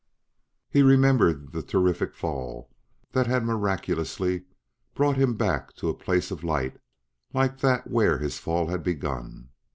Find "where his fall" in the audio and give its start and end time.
7.87-8.69